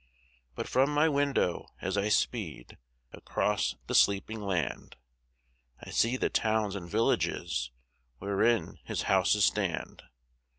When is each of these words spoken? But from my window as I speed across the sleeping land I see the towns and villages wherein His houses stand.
But 0.55 0.67
from 0.67 0.89
my 0.89 1.07
window 1.07 1.67
as 1.79 1.95
I 1.95 2.09
speed 2.09 2.79
across 3.13 3.75
the 3.85 3.93
sleeping 3.93 4.41
land 4.41 4.95
I 5.79 5.91
see 5.91 6.17
the 6.17 6.31
towns 6.31 6.73
and 6.75 6.89
villages 6.89 7.69
wherein 8.17 8.79
His 8.83 9.03
houses 9.03 9.45
stand. 9.45 10.01